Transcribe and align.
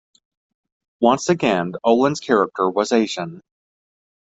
Once 0.99 1.29
again, 1.29 1.73
Oland's 1.85 2.19
character 2.19 2.67
was 2.67 2.91
Asian. 2.91 3.39